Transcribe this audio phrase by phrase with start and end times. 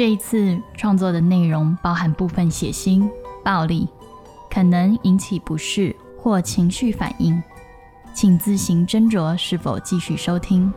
[0.00, 3.06] 这一次创作的内容包含部分血腥、
[3.44, 3.86] 暴力，
[4.50, 7.42] 可能引起不适或情绪反应，
[8.14, 10.72] 请自行斟酌是否继续收听。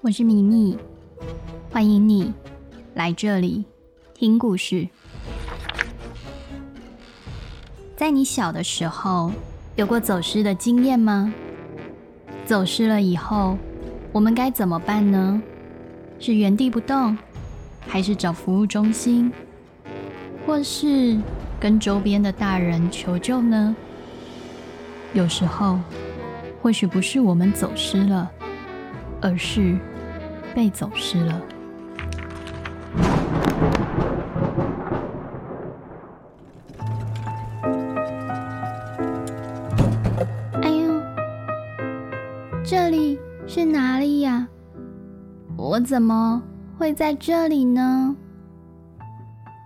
[0.00, 0.78] 我是米米，
[1.72, 2.32] 欢迎你
[2.94, 3.64] 来这里
[4.14, 4.88] 听故事。
[7.96, 9.30] 在你小的时候，
[9.76, 11.32] 有过走失的经验吗？
[12.44, 13.56] 走失了以后，
[14.10, 15.40] 我们该怎么办呢？
[16.18, 17.16] 是原地不动，
[17.86, 19.32] 还是找服务中心，
[20.44, 21.16] 或是
[21.60, 23.76] 跟周边的大人求救呢？
[25.12, 25.78] 有时候，
[26.60, 28.28] 或许不是我们走失了，
[29.20, 29.76] 而是……
[30.52, 31.40] 被走失了。
[43.54, 44.48] 去哪里呀？
[45.56, 46.42] 我怎么
[46.76, 48.16] 会在这里呢？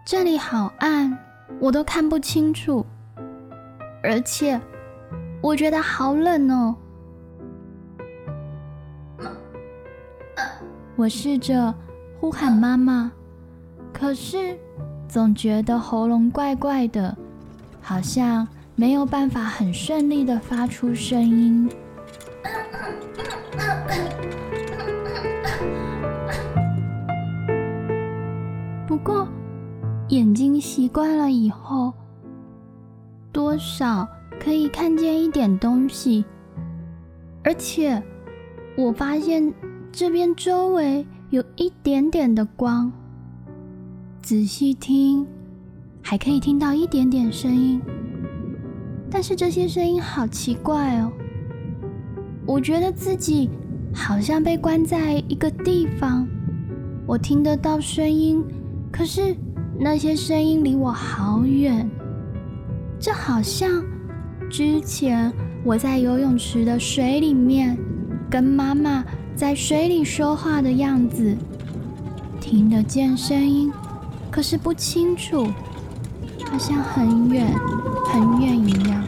[0.06, 1.19] 这里好暗，
[1.58, 2.84] 我都看不清楚，
[4.03, 4.61] 而且
[5.41, 6.77] 我觉得好冷哦。
[10.94, 11.75] 我试着
[12.20, 13.11] 呼喊妈妈，
[13.91, 14.55] 可是
[15.09, 17.16] 总觉得喉咙怪怪的，
[17.81, 21.66] 好像没有办法很顺利的发出声音。
[28.87, 29.28] 不过
[30.09, 31.92] 眼睛习惯了以后，
[33.33, 34.09] 多少
[34.41, 36.25] 可以看见一点东西，
[37.45, 38.03] 而且
[38.77, 39.53] 我发现。
[39.91, 42.93] 这边周围有一点点的光，
[44.22, 45.27] 仔细听，
[46.03, 47.81] 还可以听到一点点声音。
[49.11, 51.11] 但是这些声音好奇怪哦，
[52.49, 53.51] 我觉得自己
[53.93, 56.27] 好像被关在一个地方，
[57.06, 58.43] 我听得到声音，
[58.91, 59.37] 可是
[59.78, 61.87] 那些声音离我好远。
[62.99, 63.84] 这好像
[64.49, 65.31] 之前
[65.62, 67.77] 我在游泳池的水里面
[68.31, 69.05] 跟妈妈。
[69.37, 71.37] 在水里说话的样子，
[72.41, 73.72] 听得见声音，
[74.33, 75.45] 可是不清楚，
[76.51, 77.47] 好像很远
[78.06, 79.05] 很远一样。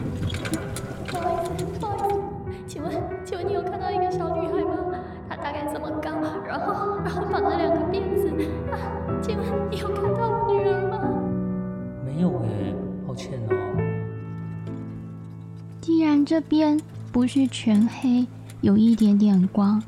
[15.79, 16.79] 既然这边
[17.11, 18.25] 不是全黑，
[18.61, 19.81] 有一点点光。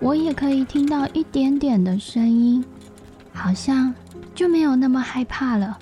[0.00, 2.64] 我也可以听到一点点的声音，
[3.32, 3.94] 好像
[4.34, 5.78] 就没有那么害怕了。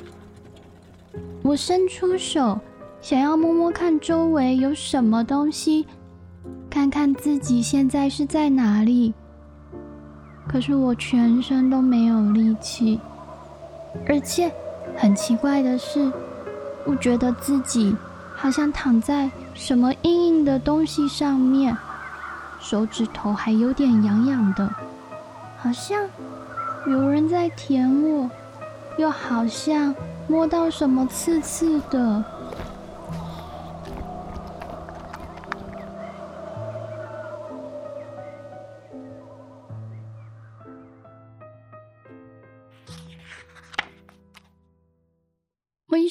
[1.43, 2.61] 我伸出手，
[3.01, 5.87] 想要摸摸看周围有什么东西，
[6.69, 9.15] 看看自己现在是在哪里。
[10.47, 13.01] 可是我全身都没有力气，
[14.07, 14.53] 而且
[14.97, 16.13] 很奇怪的是，
[16.85, 17.95] 我觉得自己
[18.35, 21.77] 好像躺在什么硬硬的东西上面。
[22.61, 24.69] 手指头还有点痒痒的，
[25.59, 25.99] 好像
[26.87, 28.31] 有人在舔我，
[28.99, 29.95] 又好像
[30.29, 32.23] 摸到什么刺刺的。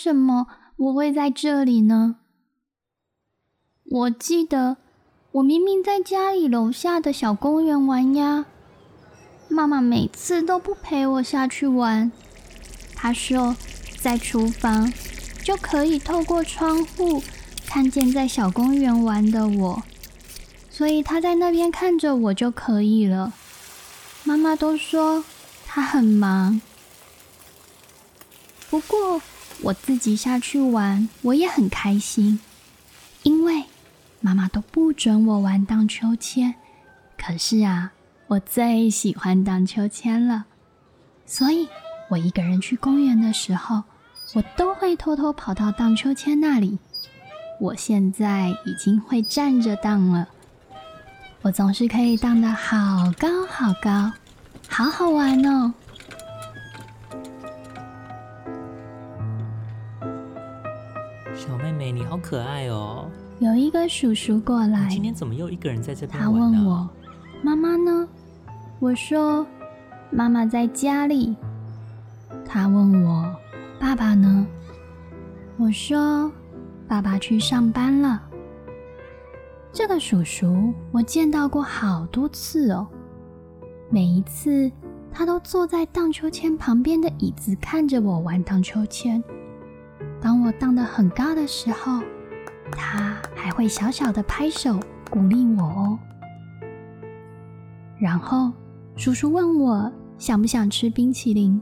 [0.10, 2.16] 什么我会在这里呢？
[3.86, 4.78] 我记得。
[5.34, 8.48] 我明明在家里楼下的小公园玩呀，
[9.48, 12.12] 妈妈每次都不陪我下去玩。
[12.96, 13.56] 她说，
[14.02, 14.92] 在厨房
[15.44, 17.22] 就可以透过窗户
[17.68, 19.84] 看见在小公园玩的我，
[20.72, 23.32] 所以她在那边看着我就可以了。
[24.24, 25.24] 妈妈都说
[25.68, 26.60] 她很忙，
[28.72, 29.22] 不过
[29.62, 32.40] 我自己下去玩，我也很开心，
[33.24, 33.66] 因为。
[34.22, 36.56] 妈妈都不准我玩荡秋千，
[37.18, 37.94] 可是啊，
[38.28, 40.44] 我最喜欢荡秋千了。
[41.26, 41.70] 所以，
[42.10, 43.82] 我一个人去公园的时候，
[44.34, 46.78] 我都会偷偷跑到荡秋千那里。
[47.62, 50.28] 我现在已经会站着荡了，
[51.42, 54.12] 我总是可以荡得好高好高，
[54.68, 55.74] 好好玩哦。
[62.10, 63.08] 好可爱哦。
[63.38, 66.20] 有一个叔叔过来，今天怎么又一个人在这边？
[66.20, 66.90] 他问我
[67.44, 68.08] ：“妈妈呢？”
[68.82, 69.46] 我说
[70.10, 71.36] ：“妈妈在家里。”
[72.44, 73.32] 他问我
[73.80, 74.48] ：“爸爸呢？”
[75.58, 76.32] 我说
[76.90, 78.20] ：“爸爸去上班了。
[79.72, 82.88] 这个叔叔我见到过好多次哦，
[83.92, 84.72] 每一次
[85.12, 89.24] 他都坐在荡秋千旁边的椅子，看着我玩荡秋千。
[90.22, 92.02] 当我荡得很高的时候，
[92.72, 94.80] 他还会小小的拍手
[95.10, 96.00] 鼓励我哦。
[98.00, 98.52] 然后
[98.96, 101.62] 叔叔问我想不想吃冰淇淋，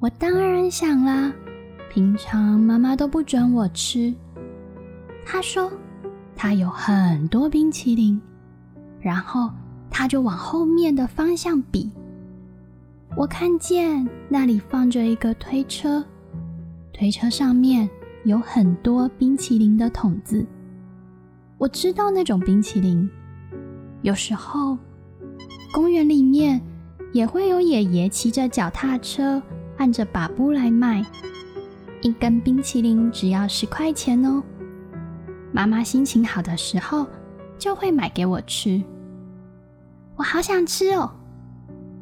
[0.00, 1.32] 我当然想啦。
[1.90, 4.14] 平常妈妈都不准我吃，
[5.24, 5.70] 他说。
[6.40, 8.20] 他有很多冰淇淋，
[9.00, 9.50] 然后
[9.90, 11.90] 他就往后面的方向比。
[13.16, 16.04] 我看见那里放着一个推车，
[16.98, 17.88] 推车上面
[18.24, 20.44] 有很多冰淇淋的桶子。
[21.56, 23.08] 我知道那种冰淇淋，
[24.02, 24.76] 有时候
[25.72, 26.60] 公园里面
[27.12, 29.40] 也会有爷爷骑着脚踏车，
[29.76, 31.06] 按着把布来卖，
[32.02, 34.42] 一根冰淇淋只要十块钱哦。
[35.52, 37.06] 妈妈心情好的时候，
[37.56, 38.82] 就会买给我吃。
[40.16, 41.08] 我好想吃哦，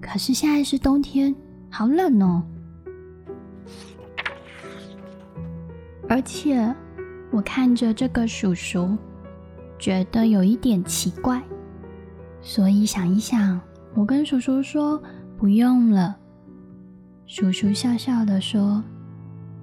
[0.01, 1.37] 可是现在是冬天，
[1.69, 2.43] 好冷哦。
[6.09, 6.75] 而且
[7.31, 8.97] 我看着这个叔叔，
[9.79, 11.43] 觉得有一点奇怪，
[12.41, 13.61] 所以想一想，
[13.95, 15.03] 我跟叔叔说
[15.37, 16.17] 不用了。
[17.27, 18.83] 叔叔笑笑的说：“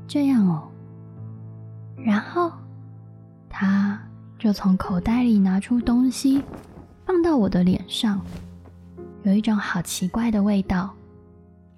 [0.07, 0.67] 这样哦。”
[1.97, 2.51] 然后。
[3.55, 4.01] 他
[4.39, 6.41] 就从口袋里拿出东西，
[7.05, 8.19] 放到我的脸上，
[9.21, 10.89] 有一种好奇怪的味道。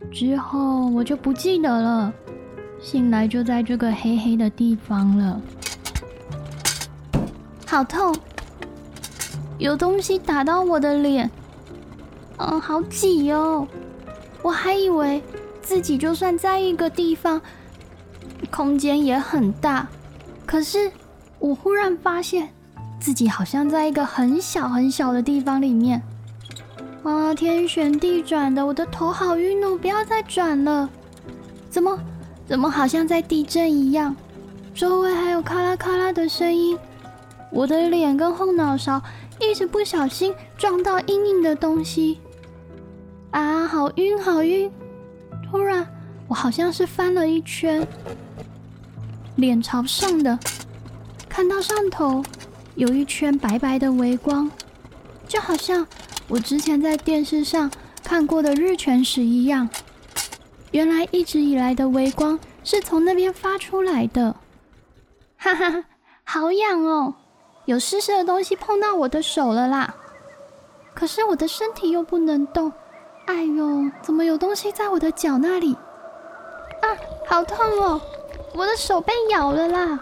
[0.09, 2.13] 之后我就不记得了，
[2.85, 5.41] 醒来就在这个黑黑的地方了，
[7.65, 8.15] 好痛！
[9.57, 11.27] 有东西打到我的脸，
[12.37, 13.67] 嗯，好挤哦！
[14.43, 15.19] 我还以为
[15.63, 17.41] 自己就算在一个地方，
[18.51, 19.87] 空间也很大，
[20.45, 20.91] 可是。
[21.37, 22.49] 我忽然发现
[22.99, 26.01] 自己好像在一个很小很小的地方里面，
[27.03, 29.77] 啊，天旋地转的，我的头好晕哦！
[29.77, 30.89] 不要再转了，
[31.69, 31.99] 怎么
[32.47, 34.15] 怎么好像在地震一样？
[34.73, 36.77] 周围还有咔啦咔啦的声音，
[37.49, 39.01] 我的脸跟后脑勺
[39.39, 42.19] 一直不小心撞到硬硬的东西，
[43.31, 44.69] 啊，好晕好晕！
[45.49, 45.87] 突然，
[46.27, 47.87] 我好像是翻了一圈，
[49.37, 50.37] 脸朝上的。
[51.29, 52.23] 看到上头
[52.75, 54.51] 有一圈白白的微光，
[55.27, 55.87] 就好像
[56.27, 57.71] 我之前在电视上
[58.03, 59.69] 看过的日全食一样。
[60.75, 64.35] 原来一直以来的微光是从那边发出来的。
[65.37, 65.85] 哈哈哈，
[66.25, 67.13] 好痒哦！
[67.63, 69.95] 有湿湿的东西碰到我的手了啦。
[70.93, 72.73] 可是我的身体又不能动。
[73.25, 75.77] 哎呦，怎么有东西在我的脚那里？
[76.81, 76.91] 啊，
[77.25, 78.01] 好痛哦！
[78.53, 79.97] 我的手被咬了啦。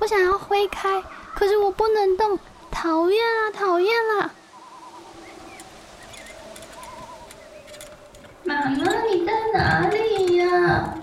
[0.00, 1.02] 我想要挥开，
[1.34, 2.38] 可是我不能动，
[2.70, 4.34] 讨厌啊，讨厌啊！
[8.44, 10.94] 妈妈，你在哪里呀？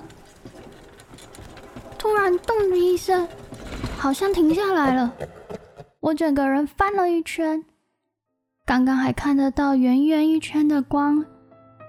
[1.97, 3.27] 突然咚的一声，
[3.97, 5.13] 好像停下来了。
[5.99, 7.63] 我整个人翻了一圈，
[8.65, 11.25] 刚刚还看得到圆圆一圈的光，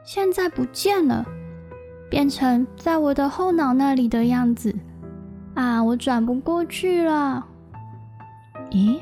[0.05, 1.25] 现在不见了，
[2.11, 4.75] 变成在我的后脑那里的样子。
[5.55, 5.83] 啊！
[5.83, 7.45] 我转不过去了。
[8.71, 9.01] 咦？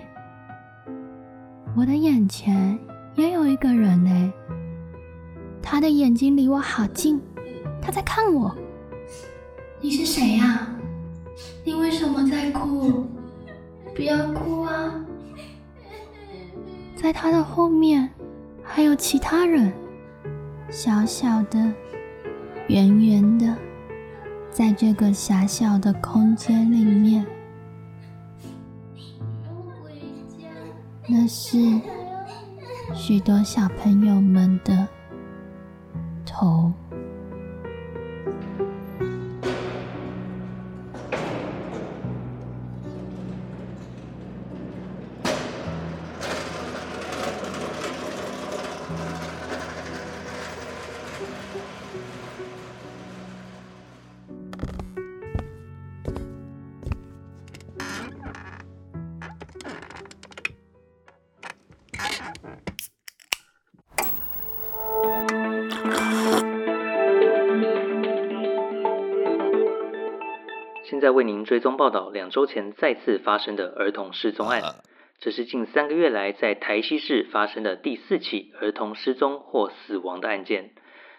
[1.77, 2.79] 我的眼前
[3.15, 4.33] 也有一个人呢。
[5.63, 7.21] 他的眼睛离我好近，
[7.81, 8.55] 他在看我。
[9.81, 10.69] 你是谁呀？
[11.65, 13.07] 你为什么在哭？
[13.95, 14.95] 不要哭啊！
[16.97, 18.09] 在他的后面
[18.63, 19.73] 还有其他人，
[20.69, 21.73] 小小的，
[22.69, 23.55] 圆圆的。
[24.51, 27.25] 在这个狭小的空间里面，
[31.07, 31.59] 那是
[32.93, 34.89] 许多小朋友们的
[36.27, 36.73] 头。
[70.85, 74.63] 现在为您追踪报道两周前再次发生的儿童失踪案，
[75.21, 80.71] 这是近三个月来在台西市发生的第四起儿童失踪或死亡的案件。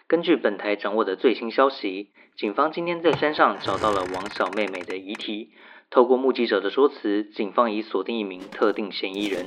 [0.06, 5.50] 根据本台掌握的最新消息，警方今天在山上找到了王小妹妹的遗体，
[5.90, 9.44] 透过目击者的说辞，警方已锁定一名特定嫌疑人。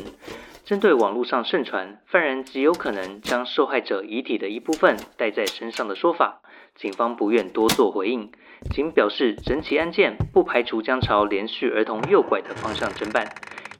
[0.65, 6.41] 针对网络上盛传犯人极有可能将受害者遗体的一部分带在身上的说法，
[6.75, 8.31] 警方不愿多做回应，
[8.71, 13.25] 仅表示整起案件不排除将朝连续儿童诱拐的方向侦办，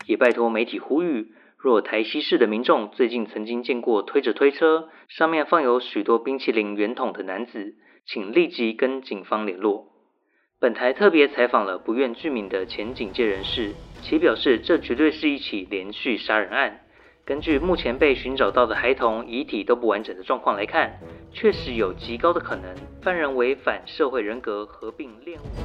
[0.08, 9.93] 也拜托媒体呼吁，若台西市的民众最近曾经见过推着推车，上面放有许多冰淇淋圆筒的男子，请立即跟警方联络。
[10.64, 16.80] 本台特别采访了不愿具名的前警界人士，其表示这绝对是一起连续杀人案。
[17.26, 20.98] 根据目前被寻找到的孩童遗体都不完整的状况来看，
[21.34, 22.64] 确实有极高的可能
[23.02, 25.63] 犯人为反社会人格合并恋物。